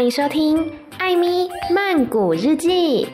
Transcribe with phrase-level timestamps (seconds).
[0.00, 0.56] 欢迎收听《
[0.98, 3.06] 艾咪曼谷日记》。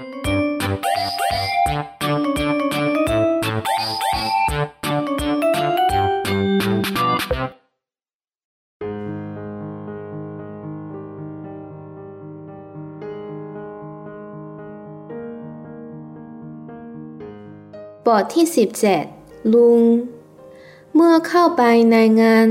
[18.06, 18.46] บทที่
[18.98, 19.82] 17ลุง
[20.94, 22.48] เมื่อเข้าไปในงาน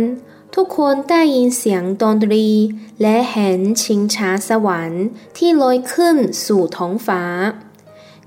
[0.60, 2.48] ทุกคนได้ยินเสียงดนตรี
[3.02, 5.06] และเห็นชิงช้าสวรรค์
[5.36, 7.22] ที่ลอยขึ้นสู่ท้องฟ้า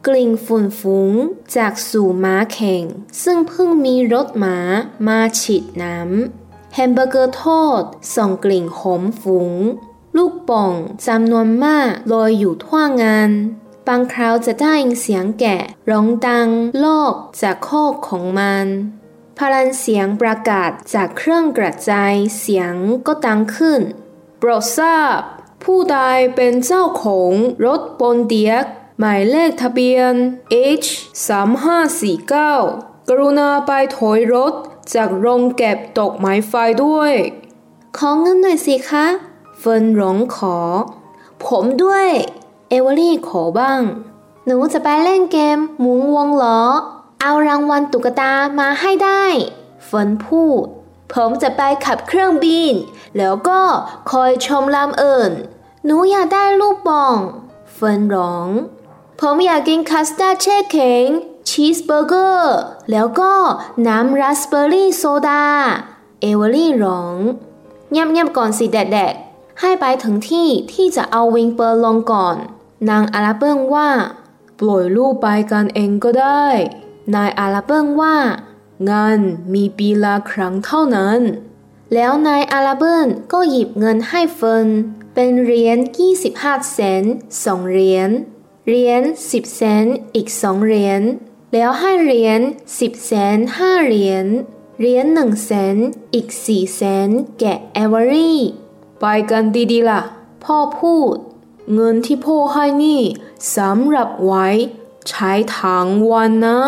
[0.08, 1.12] กลิ่นฝุ่นฟุ้ง
[1.56, 2.84] จากสู่ม้าแข่ง
[3.24, 4.58] ซึ่งเพิ่งมีรถม้า
[5.08, 7.84] มาฉีดน้ำแฮมเบอร์เกอร์ทอด
[8.16, 9.52] ส่งกลิ่นหอมฟุ้ง
[10.18, 10.74] ลูกป่อง
[11.08, 13.32] จำนวนมากลอยอยู่ทั่วงาน
[13.88, 15.58] บางคราวจะได้ยินเสียงแกะ
[15.92, 16.50] ร้องดัง
[16.84, 18.68] ลอกจากคอกของมัน
[19.40, 22.74] พลังเสียงประกาศจากเครื่องกระจายเสียง
[23.08, 23.82] ก็ดังขึ้น
[24.40, 25.20] โปรดทราบ
[25.64, 25.98] ผู้ใด
[26.36, 27.32] เป็นเจ้าของ
[27.66, 28.66] รถบนเดียก
[29.00, 30.14] หมายเลขทะเบียน
[30.84, 30.88] H
[31.98, 34.54] 3549 กรุณาไปถอยรถ
[34.94, 37.14] จากโรงเก็บตกไม้ไฟด้วย
[37.98, 39.06] ขอเงินหน่อยสิคะ
[39.60, 40.58] เฟินร้องขอ
[41.46, 42.08] ผมด้วย
[42.70, 43.82] เอเวอรี่ขอบ้าง
[44.46, 46.62] หนูจะไปเล่นเกมหมุนวงล้อ
[47.22, 49.26] เอารางวัลตุ๊กตามาให้ได้
[49.86, 50.66] เฟินพูด
[51.14, 52.74] ผมจะไปขับเครื่องบิน
[53.18, 53.62] แล้วก็
[54.12, 55.32] คอยชมลำอื่น
[55.86, 57.18] หนูอยากได้ลูกโป่ง
[57.74, 58.50] เฟินร้อง
[59.20, 61.08] ผมอยากกินคัสตาร์ดแช่แข็ง
[61.50, 62.56] ชีสเบอร์เกอร์
[62.92, 63.34] แล้วก็
[63.88, 65.46] น้ำราสเบอร์รี่โซดา
[66.22, 67.18] เอเวอรี่ร้อง
[67.90, 72.36] เงียบๆก่อนสิแดกๆ ให้ไปถึงที่ที่จะเอาวิงเปอร์ลงก่อน
[72.90, 73.90] นางอาราเบิงว่า
[74.60, 76.46] ปล่อยลูกไปกันเองก็ได้
[77.16, 78.18] นายอาราเบิงว่า
[78.86, 79.20] เงาน
[79.54, 81.20] มีปีละครั้งเท่านั้น
[81.94, 84.68] แล้วนายอาราเบิงก็หยิบเงินให้เฟิน
[85.14, 85.78] เป็นเหรียญ
[86.26, 87.04] 25 เซน
[87.44, 88.10] สองเหรียญ
[88.68, 89.86] เหรียญ10 เซน
[90.16, 91.02] อีกสองเหรียญ
[91.54, 92.42] แล้วให้เหรียญ
[92.74, 94.26] 10 เซนห้าเหรียญ
[94.80, 95.76] เหรียญหนึ่งเซน
[96.14, 98.40] อีกสี่เซนแกเอเวอรี่
[99.02, 100.02] ไปกันดีๆล่ะ
[100.44, 101.16] พ่อพูด
[101.74, 103.02] เงินที่พ่อให้นี่
[103.56, 104.48] สำหรับไว้
[105.10, 106.60] ใช้ทั้งวันนะ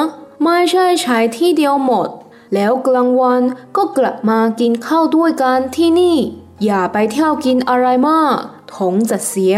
[0.43, 2.09] ไม่ใช่ใช้ที่เดียวหมด
[2.53, 3.41] แล้วกลางวัน
[3.75, 6.17] ก็กลับมากินข้าวด้วยกันที่นี่
[6.65, 8.37] อย่าไปเที่ยวกินอะไรมาก
[8.73, 9.57] ท้องจะเสีย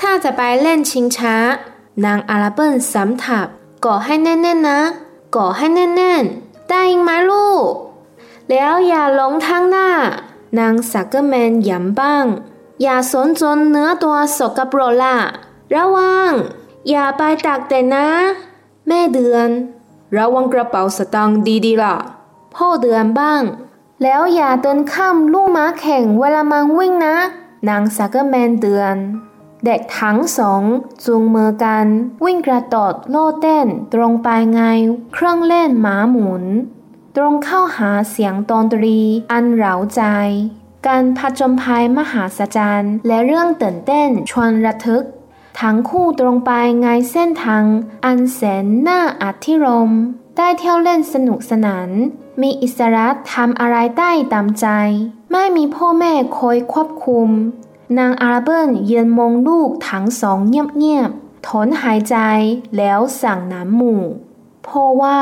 [0.00, 1.36] ถ้าจะไปเล่นชิงช้า
[2.04, 3.46] นางอาราเบิลสำทับ
[3.84, 4.80] ก่อให้แน่นๆนะ
[5.36, 7.70] ก่อให้แน่นๆได้ยิงไหมลูก
[8.50, 9.88] แล้วอย่าหลงทางหน้า
[10.58, 12.26] นางซักเกอร์แมนย้ำบ้าง
[12.82, 15.16] อย่าซนจนเนื้อตัวสกปรกล่ะ
[15.74, 16.32] ระวัง
[16.90, 18.06] อย่าไปตากแดดนะ
[18.86, 19.48] แม่เตือน
[20.16, 21.96] ระวังกระเป๋าสตางค์ดีๆล่ะ
[22.54, 23.42] พ่อเตือนบ้าง
[24.02, 27.16] แล้วอย่าเดินข้ามลู่ม้าแข่งเวลาม้าวิ่งนะ
[27.68, 28.96] นางซักเกอร์แมนเตือน
[29.64, 30.62] เด็กทั้งสอง
[31.04, 31.86] จูงมือกัน
[32.24, 34.62] วิ่งกระโดดโลดเต้นตรงไปไง
[35.12, 36.44] เครื่องเล่นหมาหมุน
[37.16, 38.98] ตรงเข้าหาเสียงดนตรี
[39.30, 40.02] อันเร้าใจ
[40.86, 45.04] การผจญภัยมหาศาลและเรื่องตื่นเต้นชวนระทึก
[45.60, 46.50] ทั้งคู่ตรงไป
[46.80, 47.64] ไงเส้นทาง
[48.04, 49.90] อันแสนน่าอัธิรม
[50.36, 51.90] ได้เที่ยวเล่นสนุกสนาน
[52.40, 54.66] มีอิสระทำอะไรได้ตามใจ
[55.32, 57.28] ไม่มีพ่อแม่คอยควบคุม
[57.98, 62.16] นางอาราเบิลยืนมองลูกทั้งสองเงียบๆถอนหายใจ
[62.76, 64.02] แล้วสั่งน้ำหมู่
[64.66, 65.20] พ่อว่า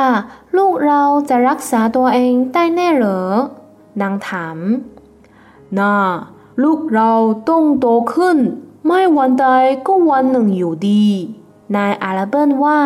[0.57, 3.23] ลูกเราจะรักษาตัวเองได้แน่เหรอ
[4.01, 4.59] นางถาม
[5.79, 5.97] น่า
[6.63, 7.13] ลูกเรา
[7.49, 8.39] ต้องโตขึ้น
[8.87, 9.47] ไม่วันใด
[9.87, 11.07] ก็วันหนึ่งอยู่ดี
[11.77, 12.81] นายอาราเบิลว่า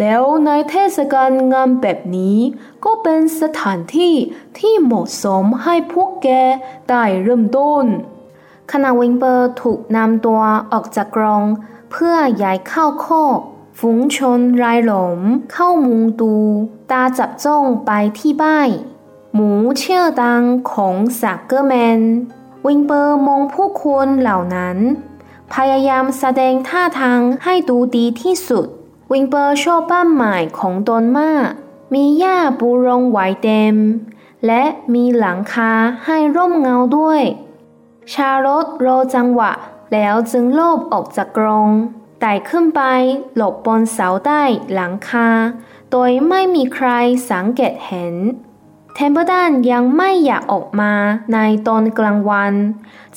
[0.00, 2.38] แล้วในเทศกาลงานแบบนี้
[2.84, 4.14] ก็เป็นสถานที่
[4.58, 6.28] ที่เหมาะสมให้พวกแก
[6.88, 7.84] ได้เริ่มต้น
[8.72, 10.40] ขณะวิลเบอร์ถูกนำตัว
[10.72, 11.44] ออกจากกรง
[11.90, 13.38] เพื่อย้ายเข้าคอก
[13.78, 15.20] ฝูงชนรายล้อม
[15.52, 16.34] เข้ามุงดู
[16.90, 18.70] ตาจับจ้องไปที่บ้าน
[19.34, 20.42] หมูชื่อดัง
[20.72, 22.00] ของซักเกอร์แมน
[22.66, 24.78] วิลเบอร์มองผู้คนเหล่านั้น
[25.54, 28.66] พยายามแสดงท่าทางให้ดูดีที่สุด
[29.12, 31.48] วิลเบอร์ชอบบ้านใหม่ของตนมาก
[31.94, 33.76] มีหญ้าปูรองไว้เต็ม
[34.46, 34.62] และ
[34.94, 35.72] มีหลังคา
[36.04, 37.22] ให้ร่มเงาด้วย
[38.12, 39.52] ชาร์ล็อตรอจังหวะ
[39.92, 41.70] แล้วจึงหลบออกจากกรง
[42.20, 42.82] ไต่ขึ้นไป
[43.36, 44.42] หลบบนเสาใต้
[44.72, 45.28] หลังคา
[45.90, 46.88] โดยไม่มีใคร
[47.30, 48.16] สังเกตเห็น
[48.98, 50.92] เทมเปิลตันยังไม่อยากออกมา
[51.34, 51.38] ใน
[51.68, 52.54] ตอนกลางวัน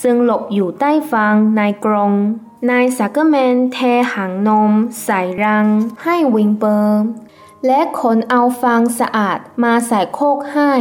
[0.01, 2.13] จึงหลบอยู่ใต้ฟางในกรง
[2.69, 3.77] นายซักเกอร์แมนเท
[4.13, 4.71] หางนม
[5.03, 5.67] ใส่ราง
[6.03, 7.01] ให้วิลเบอร์
[7.65, 10.73] และขนเอาฟางสะอาดมาใส่คอกให้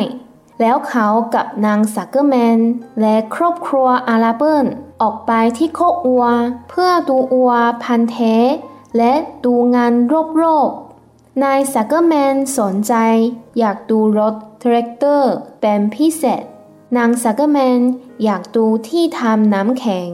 [0.60, 2.60] แล้วเขากับนางซักเกอร์แมน
[3.00, 4.66] และครอบครัวอาราเบิล
[5.02, 6.24] ออกไปที่คอกวัว
[6.70, 7.52] เพื่อดูวัว
[7.82, 8.16] พันธุ์เท
[8.96, 9.12] และ
[9.44, 9.92] ดูงาน
[10.42, 12.94] รอบๆนายซักเกอร์แมนสนใจ
[13.58, 16.44] อยากดูรถ แทรกเตอร์เป็นพิเศษ
[16.96, 17.80] นางซักเกอร์แมน
[18.24, 20.10] อยากดูที่ทำน้ำแข็ง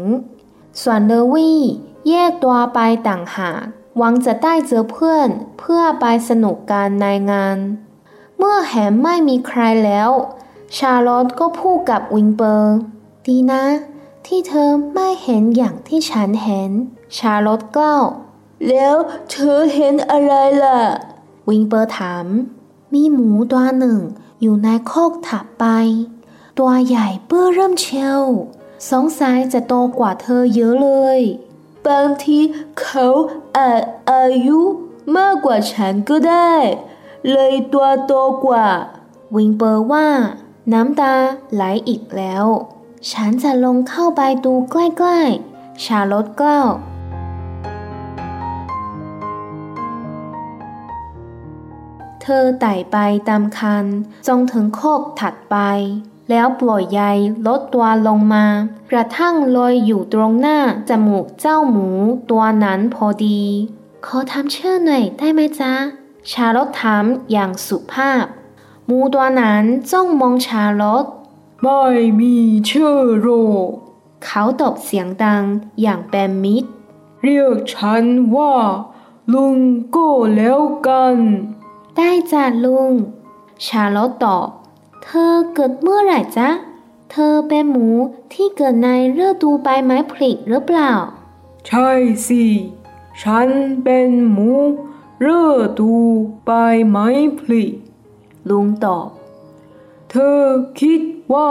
[0.83, 1.61] ส่วนเอเวอรี่
[2.09, 3.65] แยกตัวไปต่างหาก
[3.97, 7.59] หวังจะได้เจอเพื่อนเพื่อไปสนุกกันในงาน
[8.39, 10.11] เมื่อแลไม่มีใครแล้ว
[10.77, 12.75] ชาร์ล็อตก็พูดกับวิลเบอร์
[13.27, 13.65] ดีนะ
[14.27, 16.71] ที่เธอไม่เห็นอย่างที่ฉันเห็น
[17.19, 18.05] ชาร์ล็อตกล่าว
[18.69, 18.97] แล้ว
[19.31, 20.81] เธอเห็นอะไรล่ะ
[21.49, 22.27] วิลเบอร์ถาม
[22.93, 23.99] มีหมูตัวหนึ่ง
[24.47, 25.67] อยู่ในคอกถับไป
[26.59, 28.23] ตัวใหญ่เปื้อเริ่มเชียว
[28.91, 31.21] สงสัยจะโตกว่าเธอเยอะเลย
[31.87, 32.39] บางที
[32.81, 33.07] เขา
[33.57, 34.61] อาจอายุ
[35.17, 36.55] มากกว่าฉันก็ได้
[37.31, 38.13] เลยตัวโต
[38.45, 38.69] กว่า
[39.37, 40.09] วิงเปอร์ว่า
[40.73, 41.15] น้ำตา
[41.55, 42.47] ไหลอีกแล้ว
[43.11, 44.77] ฉันจะลงเข้าไปดูใก
[45.07, 46.71] ล้ๆ ชาลอตกล่าว
[52.27, 52.97] เธอไต่ไป
[53.29, 53.85] ตามคัน
[54.29, 55.57] จงถึงโคกถัดไป
[56.31, 57.03] แล้วปล่อยใย
[57.47, 58.47] ลดตัวลงมา
[58.91, 61.89] กระทั่งลอยอยู่ตรงหน้าจมูกเจ้าหมู
[62.31, 63.43] ตัวนั้นพอดี
[64.07, 65.73] ขอทำชื่อหน่อยได้ไหมจ๊ะ
[66.31, 68.25] ชาลอตถามอย่างสุภาพ
[68.87, 71.07] หมูตัวนั้นจ้องมองชาลอต
[71.63, 71.83] ไม่
[72.21, 72.37] มี
[72.71, 73.29] ชื่อโร
[74.25, 75.45] เขาตอบเสียงดัง
[75.83, 76.69] อย่างเป็นมิตร
[77.23, 78.05] เรียกฉัน
[78.37, 78.55] ว่า
[79.33, 79.57] ลุง
[79.95, 81.17] ก็แล้วกัน
[81.97, 82.93] ได้จ้ะลุง
[83.67, 84.49] ชาลอตตอบ
[85.03, 86.49] เธอเกิดเมื่อไหร่จ๊ะ
[87.11, 87.89] เธอเป็นหมู
[88.33, 88.89] ที่เกิดใน
[89.19, 90.93] ฤดูใบไม้ผลิหรือเปล่า
[91.67, 91.91] ใช่
[92.27, 92.45] สิ
[93.23, 93.49] ฉัน
[93.85, 94.51] เป็นหมู
[95.27, 95.29] ฤ
[95.79, 95.93] ดู
[96.45, 96.51] ใบ
[96.89, 97.07] ไม้
[97.39, 97.65] ผลิ
[98.49, 99.09] ลุงตอบ
[100.11, 100.41] เธอ
[100.81, 101.03] คิด
[101.35, 101.51] ว่า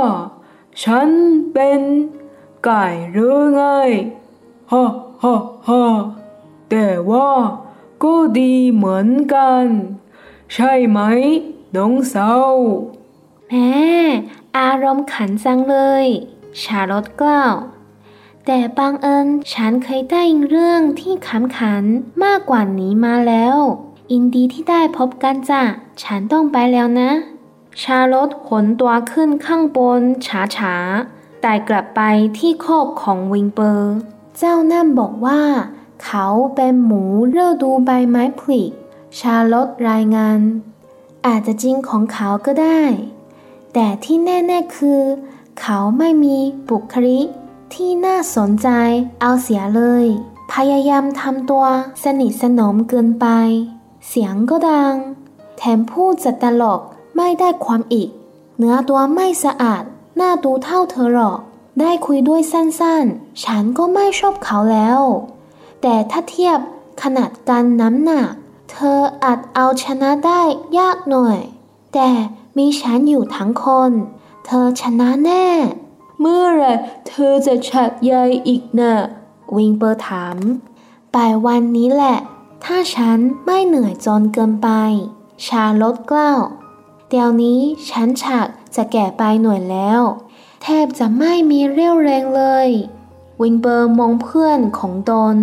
[0.83, 1.09] ฉัน
[1.53, 1.81] เป็น
[2.65, 3.61] ไก่หรือไง
[4.71, 4.83] ฮ่า
[5.23, 5.35] ฮ่า
[5.67, 5.83] ฮ่า
[6.69, 7.29] แต่ว่า
[8.03, 9.65] ก็ดีเหมือนกัน
[10.53, 10.99] ใช่ไหม
[11.75, 12.31] น้องสา
[13.47, 13.71] แม่
[14.57, 16.05] อารมณ์ขันจังเลย
[16.61, 17.55] ชาลอตกล่าว
[18.45, 21.83] แต่บางเอิญฉันเคยได้ยินเรื่องที่ขำขัน
[22.23, 23.57] มากกว่านี้มาแล้ว
[24.11, 25.63] อินดีที่ได้พบกันจ้ะ
[26.03, 27.11] ฉันต้องไปแล้วนะ
[27.81, 30.01] ชาลอตขนตัวขึ้นข้างบน
[30.57, 32.01] ช้าๆแต่กลับไป
[32.37, 33.93] ที่โคกของวิงเปอร์
[34.37, 35.41] เจ้านั่นบอกว่า
[36.03, 38.61] เขาเป็นหมูเลือดูใบไม้ผลิ
[39.19, 40.39] ชาลอตรายงาน
[41.25, 42.81] อาจจะจริงของเขาก็ได้
[43.73, 45.01] แต่ที่แน่ๆคือ
[45.59, 46.37] เขาไม่มี
[46.69, 47.27] บุคลิก
[47.73, 48.69] ที่น่าสนใจ
[49.21, 50.05] เอาเสียเลย
[50.53, 51.65] พยายามทำตัว
[52.03, 53.27] สนิทสนมเกินไป
[54.07, 54.95] เสียงก็ดัง
[55.57, 56.81] แถมพูดจะตลก
[57.15, 58.09] ไม่ได้ความอีก
[58.57, 59.83] เนื้อตัวไม่สะอาด
[60.15, 61.39] หน้าดูเท่าเธอหรอก
[61.79, 65.01] ได้คุยด้วยสั้นๆ ฉันก็ไม่ชอบเขาแล้ว
[65.81, 66.59] แต่ถ้าเทียบ
[67.01, 68.33] ขนาดกันน้ำหนัก
[68.73, 70.41] เธออาจเอาชนะได้
[70.77, 71.39] ยากหน่อย
[71.93, 72.09] แต่
[72.57, 73.91] มีฉันอยู่ทั้งคน
[74.45, 75.47] เธอชนะแน่
[76.19, 76.63] เมื่อไร
[77.07, 78.13] เธอจะฉักใย
[78.47, 78.95] อีกนะ่ะ
[79.55, 80.37] วิลเบอร์ถาม
[81.13, 82.17] ปลายวันนี้แหละ
[82.63, 84.69] ถ้าฉันไม่เหนื่อยจนเกินไป
[85.47, 86.39] ชาร์ล็อตกล่าว
[87.09, 87.59] เดี๋ยวนี้
[87.89, 90.01] ฉันชักจะแก่ไปหน่อยแล้ว
[90.61, 92.69] แทบจะไม่มีเรี่ยวแรงเลย
[93.41, 95.35] วิลเบอร์มองเพื่อนของตน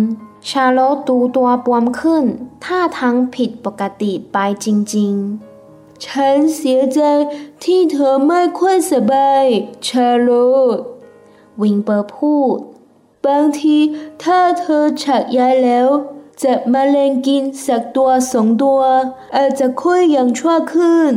[0.49, 2.25] ชาร์ล็อตดูตัวบวมขึ้น
[2.63, 6.99] ท่าทางผิดปกติไปจริงๆ ฉันเสียใจ
[7.63, 9.45] ที่เธอไม่ค่อยสบาย
[9.87, 10.29] ชาโล
[10.75, 10.77] ต
[11.61, 12.57] วิงเปอร์พูด
[13.25, 13.77] บางที
[14.23, 15.87] ถ้าเธอฉักยายแล้ว
[16.43, 18.81] จะมาเลงกินสักตัวสองตัว
[19.35, 21.11] อาจจะค่อยยังชั่วขึ้น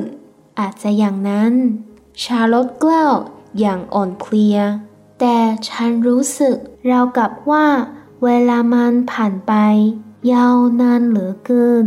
[0.58, 1.54] อาจจะอย่างนั้น
[2.22, 3.14] ชาลอตกล่าว
[3.58, 4.58] อย่างอ่อนเพลีย
[5.20, 5.36] แต่
[5.68, 6.56] ฉันรู้สึก
[6.90, 7.66] ราวกับว่า
[8.23, 9.52] เวลามันผ่านไป
[10.33, 11.87] ยาวนานเหลือเกิน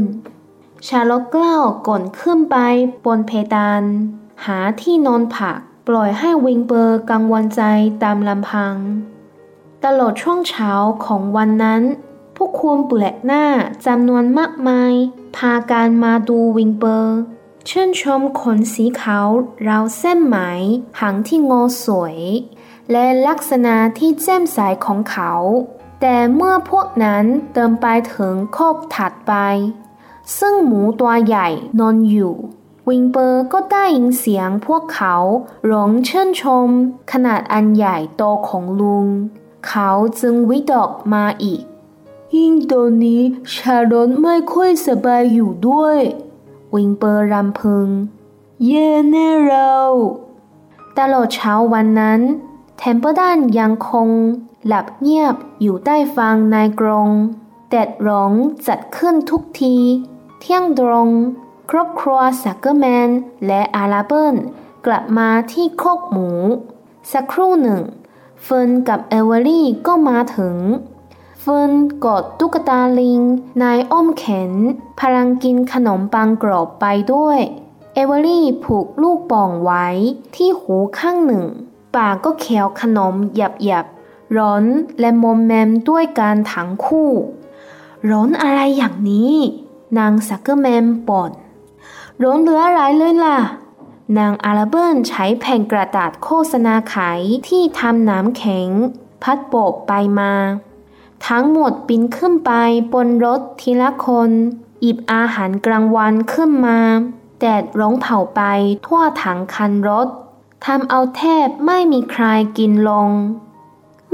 [0.87, 1.57] ชาลกเล่า
[1.87, 2.57] ก่อนขึ้นไป
[3.05, 3.83] บนเพดาน
[4.45, 5.57] หาที่นอนผัก
[5.87, 7.61] ปล่อยให้วิงเบอร์กังวลใจ
[8.03, 8.75] ตามลำพัง
[9.85, 10.71] ตลอดช่วงเช้า
[11.05, 11.83] ของวันนั้น
[12.35, 13.45] พวกคนเปลกหน้า
[13.85, 14.93] จำนวนมากมาย
[15.37, 17.19] พาการมาดูวิงเบอร์
[17.65, 19.27] เชื่นชมขนสีขาว
[19.67, 20.37] ราวเส้นไหม
[20.99, 22.17] หางที่งอสวย
[22.91, 25.31] และลักษณะที่แจ่มใสของเขา
[26.01, 29.33] แต่เมื่อพวกนั้นเดินไปถึงโคกถัดไป
[30.39, 31.47] ซึ่งหมูตัวใหญ่
[31.79, 32.35] นอนอยู่
[32.89, 35.15] วิงเปอร์ก็ได้ยินเสียงพวกเขา
[35.71, 36.67] ร้องเชิญชม
[37.11, 39.07] ขนาดอันใหญ่โตของลุง
[39.67, 39.89] เขา
[40.19, 41.63] จึงวิตกมาอีก
[42.35, 43.21] ยิ่งตอนนี้
[43.53, 45.99] ชาลอนไม่ค่อยสบายอยู่ด้วย
[46.75, 47.87] วิงเปอร์รำพึง
[48.65, 49.75] เย่แน่เรา
[50.97, 52.21] ตลอดเช้าวันนั้น
[52.77, 54.07] เทมเปิลตันยังคง
[54.67, 57.09] หลับเงียบอยู่ใต้ฟางในกรง
[57.69, 58.33] แดดร้อน
[58.67, 59.75] จัดขึ้นทุกที
[60.39, 61.09] เที่ยงตรง
[61.69, 63.09] ครอบครัวสักเกอร์แมน
[63.47, 64.35] และอาราเบิล
[64.85, 66.29] กลับมาที่คอกหมู
[67.11, 67.81] สักครู่หนึ่ง
[68.43, 70.55] เฟิร์นกับเอเวอรี่ก็มาถึง
[71.41, 71.71] เฟิร์น
[72.05, 73.21] กอดตุ๊กตาลิง
[73.61, 74.53] ในอ้อมแขน
[74.99, 77.39] พลางกินขนมปังกรอบไปด้วย
[77.93, 79.85] เอเวอรี่ผูกลูกโป่งไว้
[80.35, 81.45] ที่หูข้างหนึ่ง
[81.95, 83.85] ปากก็เคี้ยวขนมหยับหยับ
[84.37, 84.63] ร้อน
[84.99, 87.11] และมอมแมมด้วยกันทั้งคู่
[88.09, 89.33] ร้อนอะไรอย่างนี้
[89.97, 91.31] นางสักเกอร์แมนบ่น
[92.23, 93.39] ร้อนเหลืออะไรเลยล่ะ
[94.17, 98.69] นางอาราเบิลใช้แผ่นกระดาษโฆษณาขายที่ทำน้ำแข็ง
[99.23, 100.33] พัดโบกไปมา
[101.27, 102.51] ทั้งหมดปีนขึ้นไป
[102.93, 104.31] บนรถทีละคน
[104.81, 106.79] หยิบอาหารกลางวันขึ้นมา
[107.39, 108.41] แดดร้อนเผาไป
[108.85, 110.07] ทั่วทั้งคันรถ
[110.65, 112.25] ทำเอาแทบไม่มีใคร
[112.57, 113.09] กินลง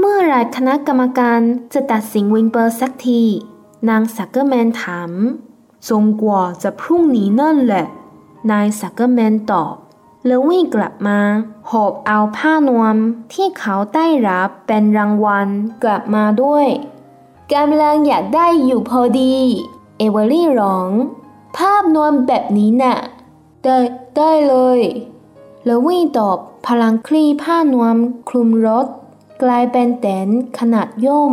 [0.04, 1.40] เมื่อไรคณะกรรมการ
[1.74, 3.22] จะตัดสินวิลเบอร์สักที
[3.88, 5.10] นางสักเกอร์แมนถาม
[5.88, 7.86] คงกว่าจะพรุ่งนี้นั่นแหละ
[8.50, 9.74] นายสักเกอร์แมนตอบ
[10.26, 11.18] แล้ววิ่งกลับมา
[11.70, 12.96] หอบเอาผ้านวม
[13.32, 15.48] ที่เขาได้รับเป็นรางวัล
[15.84, 16.66] กลับมาด้วย
[17.52, 19.34] กำลังอยากได้อยู่พอดี
[19.98, 20.90] เอเวอรี่ร้อง
[21.56, 22.96] ภาพนวมแบบนี้น่ะ
[23.62, 23.76] ได้
[24.16, 24.80] ได้เลย
[25.64, 27.96] แล้ววิ่งตอบพลังคลี่ผ้านวม
[28.28, 28.86] คลุมรถ
[29.44, 31.32] กลายเป็นแตนขนาดย่อม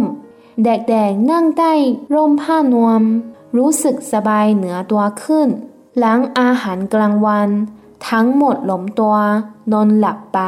[0.63, 1.73] แดกๆนั่งใต้
[2.13, 3.01] ร่มผ้านวม
[3.57, 5.49] รู้สึกสบายเหนือตัวขึ้น
[5.97, 7.49] หลังอาหารกลางวัน
[8.09, 9.15] ทั้งหมดหลมตัว
[9.71, 10.39] นอนหลับไป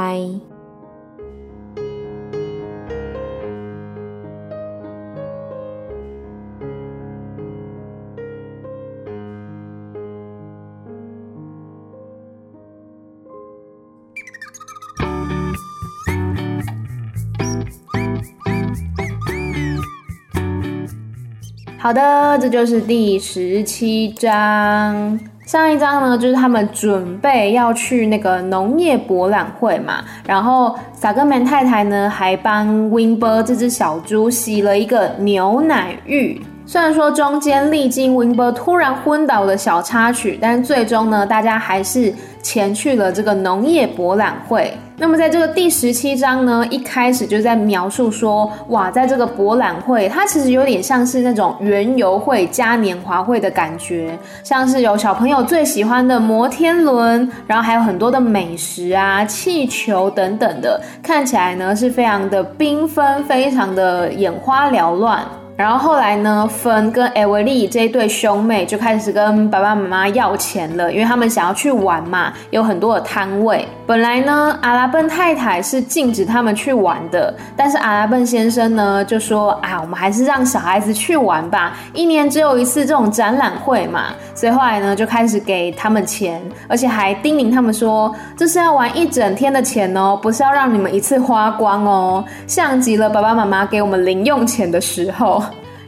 [21.83, 25.19] 好的，这就是第十七章。
[25.45, 30.01] 上一章呢，就是他们准备要去那个农业博览会嘛。
[30.25, 36.41] 然后萨格门太太呢，还帮 Winber 这只小猪洗了一个牛奶浴。
[36.65, 44.73] 虽然说中间历经温伯突然昏倒的小插曲，但最终呢，大家还是前去了这个农业博览会。
[44.95, 65.25] 那么在这个第十七章呢，一开始就在描述说，哇，在这个博览会，它其实有点像是那种园游会嘉年华会的感觉，像是有小朋友最喜欢的摩天轮，然后还有很多的美食啊、气球等等的，看起来呢是非常的缤纷，非常的眼花缭乱。
[65.55, 73.67] 然后后来呢，芬跟艾维利这一对兄妹就开始跟爸爸妈妈要钱了，因为他们想要去玩嘛，有很多的摊位。
[73.85, 84.05] 本来呢，阿拉笨太太是禁止他们去玩的，但是阿拉笨先生呢就说啊，我们还是让小孩子去玩吧，一年只有一次这种展览会嘛。
[84.33, 95.43] 所以后来呢，就开始给他们钱，而且还叮咛他们说，这是要玩一整天的钱哦，不是要让你们一次花光哦，像极了爸爸妈妈给我们零用钱的时候。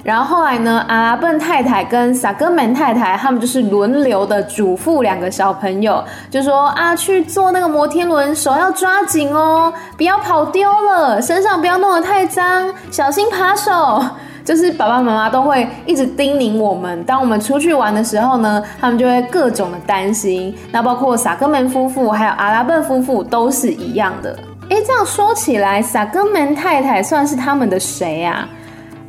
[0.05, 14.05] 然后后来呢，阿拉笨太太跟萨格门太太他们就是轮流的嘱咐两个小朋友，就说啊，去坐那个摩天轮，手要抓紧哦，不要跑丢了，身上不要弄得太脏，小心扒手。
[14.45, 20.55] 就是爸爸妈妈都会一直叮咛我们，当我们出去玩的时候呢，他们就会各种的担心。
[20.71, 24.37] 那包括萨格门夫妇还有阿拉笨夫妇都是一样的。
[24.69, 28.47] 诶，这样说起来，萨格门太太算是他们的谁啊？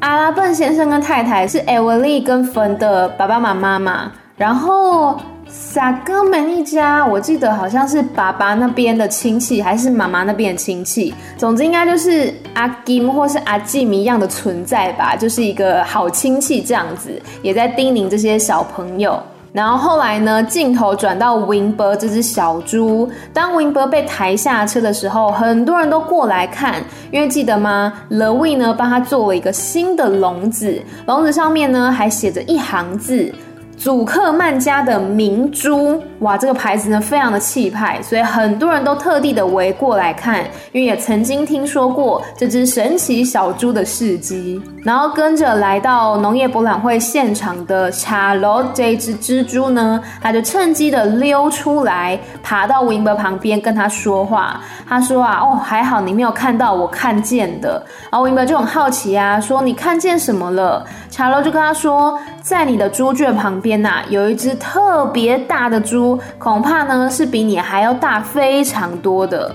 [0.07, 19.21] 阿拉笨先生跟太太是艾文利跟冯的爸爸妈妈嘛，然后撒哥们一家，我记得好像是爸爸那边的亲戚，还是妈妈那边的亲戚，总之应该就是阿金或是阿基米一样的存在吧，就是一个好亲戚这样子，也在叮咛这些小朋友。
[19.57, 20.43] 然后后来呢？
[20.43, 23.11] 镜头转到 Winber 这只小猪。
[23.33, 33.33] 当 Winber 被抬下车的时候，很多人都过来看，因为记得吗？Levi 呢帮他做了一个新的笼子，笼子上面呢还写着一行字。
[33.77, 40.43] 祖克曼家的明珠，哇，这个牌子呢非常的气派，所以很多人都特地的围过来看，
[40.73, 44.61] 因为也曾经听说过这只神奇小猪的事迹。
[44.83, 54.61] 然后跟着来到农业博览会现场的查罗这一只蜘蛛呢，他就趁机的溜出来，爬到 Wimber 旁边跟他说话。
[54.89, 57.85] 他说啊，哦，还好你没有看到我看见的。
[58.11, 60.87] 然后 Wimber 就很好奇啊，说你看见什么了？
[61.17, 69.51] 查罗就跟他说，在你的猪圈旁边呐，有一只特别大的猪，恐怕呢是比你还要大非常多的。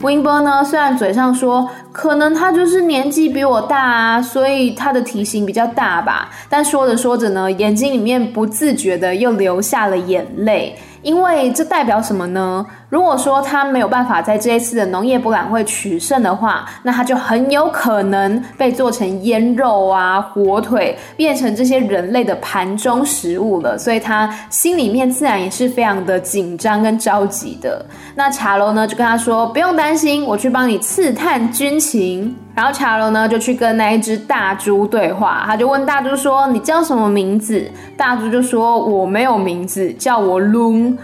[0.00, 10.76] Winber 呢，虽然嘴上说可能他就是年纪比我大啊，所以他的体型比较大吧，但说着说着呢，眼睛里面不自觉的又流下了眼泪。
[11.02, 12.64] 因为这代表什么呢？
[12.94, 23.76] 如果说他没有办法在这一次的农业博览会取胜的话，那他就很有可能被做成腌肉啊、火腿，变成这些人类的盘中食物了。
[23.76, 27.84] 所以他心里面自然也是非常的紧张跟着急的。
[28.14, 40.96] 那茶楼呢就跟他说：“不用担心，我去帮你刺探军情。”然后茶楼呢就去跟那一只大猪对话，他就问大猪说：“你叫什么名字？”大猪就说：“我没有名字，叫我 lun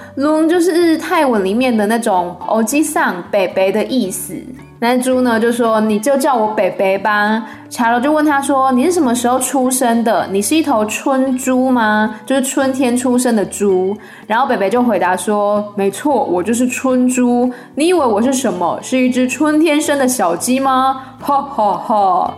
[0.48, 4.34] 就是泰文里面的那种‘欧吉桑北北’的意思。”
[4.82, 10.26] 那猪呢就说：“你就叫我北北吧。”茶楼就问他说：“你是什么时候出生的？
[10.30, 12.14] 你是一头春猪吗？
[12.24, 13.94] 就是春天出生的猪？”
[14.26, 17.52] 然后北北就回答说：“没错，我就是春猪。
[17.74, 18.78] 你以为我是什么？
[18.82, 22.34] 是一只春天生的小鸡吗？”哈哈哈。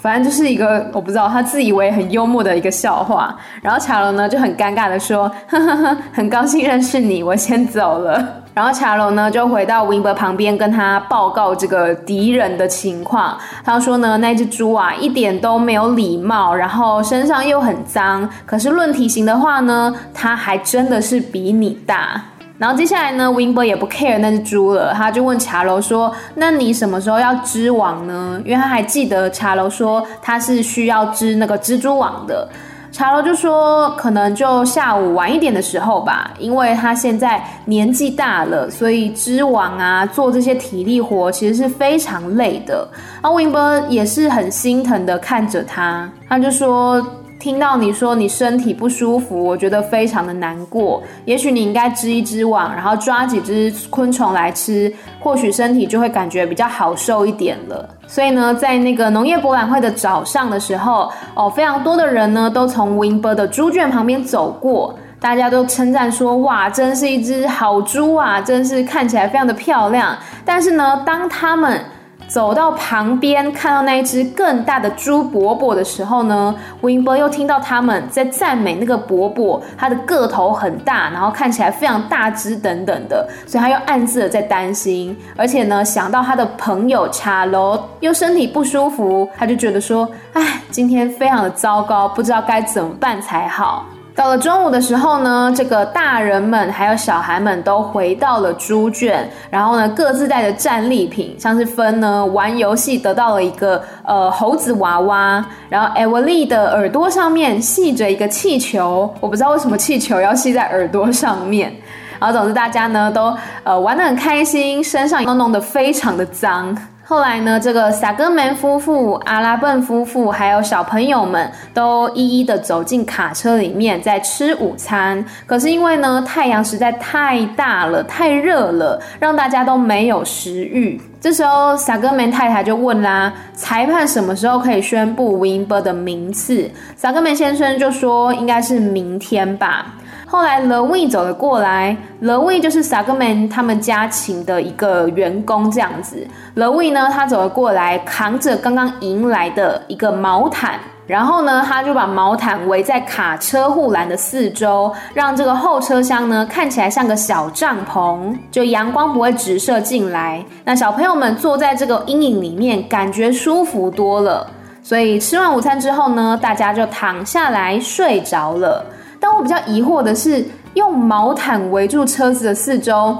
[0.00, 3.36] 反正就是一个我不知道他自以为很幽默的一个笑话。
[3.60, 13.38] 然后茶楼呢就很尴尬的说：“呵呵呵，很高兴认识你，我先走了。”然后茶楼呢就回到 Winber 旁边跟他报告这个敌人的情况。
[13.64, 18.28] 他说呢，那只猪啊一点都没有礼貌，然后身上又很脏。
[18.44, 22.20] 可是论体型的话呢，它还真的是比你大。
[22.58, 32.48] 然后接下来呢，Winbo 也不 care 那只猪了，他就问茶楼说：“那你什么时候要织网呢？”因为他还记得茶楼说他是需要织那个蜘蛛网的。
[32.90, 42.88] 茶楼就说，可能就下午晚一点的时候吧，因为他现在年纪大了，所以织网啊，做这些体力活其实是非常累的。
[43.22, 47.06] 那 Winbo 也是很心疼的看着他，他就说。
[47.38, 51.02] 听到你说你身体不舒服，我觉得非常的难过。
[51.24, 57.88] 也许你应该织一织网，然后抓几只昆虫来吃，或许身体就会感觉比较好受一点了。
[58.06, 71.80] 所以呢，在那个农业博览会的早上的时候，哦，非常多的人呢都从 Winber 的猪圈旁边走过，大家都称赞说：“哇，真是一只好猪啊，真是看起来非常的漂亮。”但是呢，当他们
[72.28, 93.86] 走到旁边，看到那一只更大的猪伯伯的时候呢，Winber 又听到他们在赞美那个伯伯，他的个头很大，然后看起来非常大只等等的，所以他又暗自的在担心，而且呢，想到他的朋友查罗又身体不舒服，他就觉得说，哎，今天非常的糟糕，不知道该怎么办才好。
[94.18, 111.72] 到了中午的时候呢，这个大人们还有小孩们都回到了猪圈，然后呢，各自带着战利品，像是分呢玩游戏得到了一个呃猴子娃娃，然后艾维利的耳朵上面系着一个气球，我不知道为什么气球要系在耳朵上面，
[112.18, 116.76] 然后总之大家呢都呃玩得很开心，身上都弄得非常的脏。
[117.08, 125.24] 后来呢，这个萨格门夫妇、阿拉笨夫妇还有小朋友们都一一的走进卡车里面，在吃午餐。
[125.46, 131.00] 可是因为呢，太阳实在太大了，太热了，让大家都没有食欲。
[131.18, 139.94] 这时候，萨格门太太就问啦：“裁判什么时候可以宣布 Winber 的名次？”萨格门先生就说：“应该是明天吧。”
[140.30, 146.26] 后来，Le We 走了过来，Le We 就是 Sagman 他们家请的一个员工这样子。
[146.52, 160.44] Le We 呢，他走了过来，扛着刚刚迎来的一个毛毯，然后呢，他就把毛毯围在卡车护栏的四周，让这个后车厢呢看起来像个小帐篷，就阳光不会直射进来。
[160.64, 164.46] 那小朋友们坐在这个阴影里面，感觉舒服多了。
[164.82, 168.84] 所以吃完午餐之后呢，大家就躺下来睡着了。
[169.20, 173.16] 但我比较疑惑的是，用毛毯围住车子的四周，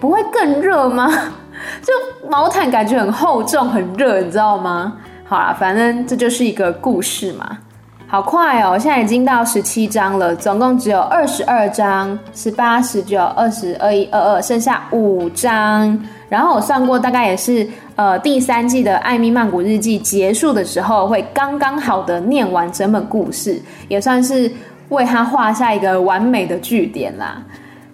[0.00, 1.10] 不会更热吗？
[1.82, 1.92] 就
[2.28, 4.94] 毛毯感觉很厚重、很热，你知道吗？
[5.24, 7.58] 好啦，反正这就是一个故事嘛。
[8.08, 15.98] 好快哦，现在已经到十七章了，总共只有二十二章，十八、十九、二十二、一、二二，剩下五章。
[16.28, 24.50] 然后我算过，大概也是呃第三季的《艾米曼谷日记》结束的时候，会刚刚好的念完整本故事，也算是。
[24.92, 27.42] 为他画下一个完美的句点啦。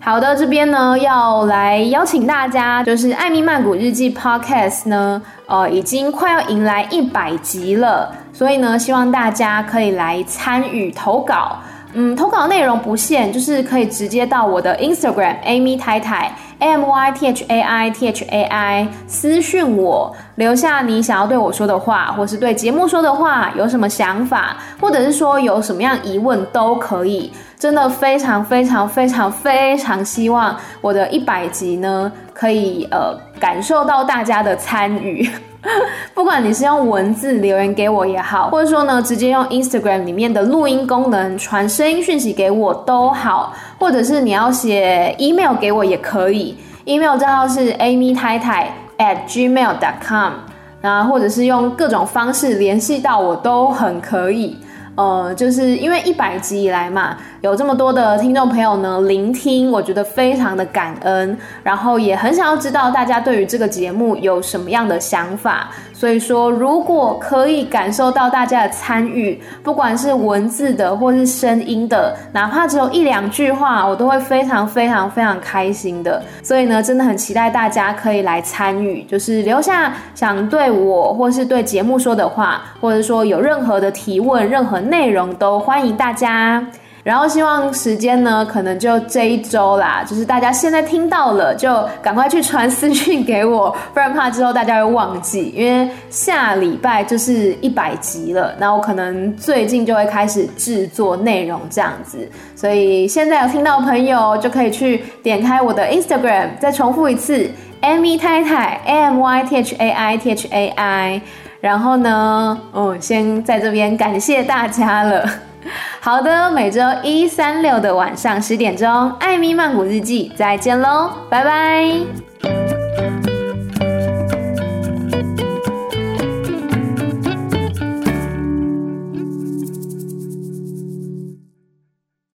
[0.01, 11.59] 好的，这边呢要来邀请大家，就是《艾米曼谷日记》Podcast 呢，呃，已经快要迎来一百集了，所以呢，希望大家可以来参与投稿。
[11.95, 27.33] 嗯，投稿内容不限，就是可以直接到我的 Instagram Amy 太太 M Y T H A I T H A I 私讯我，留下你想要对我说的话，或是对节目说的话，有什么想法，或者是说有什么样疑问都可以。
[27.59, 35.29] 真的非常非常非常非常希望我的一百集呢，可以呃感受到大家的参与。
[36.15, 50.33] 不管你是用文字留言给我也好，或者说呢，直接用 Instagram 里面的录音功能传声音讯息给我都好，或者是你要写 email 给我也可以，email 账号是 amy 太太 at gmail.com，
[50.81, 54.57] 那或者是用各种方式联系到我都很可以。
[54.99, 65.71] 呃，就是因为一百集以来嘛，有这么多的听众朋友呢聆听，我觉得非常的感恩，然后也很想要知道大家对于这个节目有什么样的想法。
[65.99, 76.23] 所以说，如果可以感受到大家的参与，不管是文字的或是声音的，哪怕只有一两句话，我都会非常非常非常开心的。
[76.41, 86.65] 所以呢，真的很期待大家可以来参与，就是留下想对我或是对节目说的话，或者说有任何的提问、任何内容，都欢迎大家。
[87.09, 90.05] 然后希望时间呢，可能就这一周啦。
[90.07, 95.51] 就是大家现在听到了，就赶快去传私讯给我， 不然怕之后大家会忘记。
[95.57, 102.31] 因为下礼拜就是一百集了，那我可能最近就会开始制作内容这样子。
[102.55, 111.23] 所以现在有听到朋友就可以去点开我的 Instagram，再重复一次，Amy 太太，A M Y T H A I T H A I。
[111.63, 115.27] 然后呢，嗯，先在这边感谢大家了。
[116.01, 122.68] 好的，每周一、三、六的晚上十点钟，《艾米曼谷日记》，再见喽，拜拜。